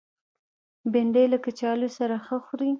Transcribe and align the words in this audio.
بېنډۍ 0.91 1.25
له 1.33 1.37
کچالو 1.45 1.87
سره 1.97 2.15
ښه 2.25 2.37
خوري 2.45 2.69